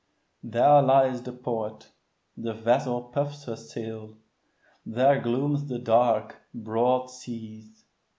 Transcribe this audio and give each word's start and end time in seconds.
There 0.41 0.81
lies 0.81 1.21
the 1.21 1.31
port; 1.31 1.91
the 2.35 2.55
vessel 2.55 3.03
puffs 3.03 3.43
her 3.45 3.55
sail; 3.55 4.17
There 4.83 5.21
gloom 5.21 5.67
the 5.67 5.77
dark, 5.77 6.41
broad 6.55 7.11
seas. 7.11 7.85